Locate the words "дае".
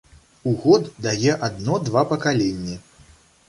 1.07-1.37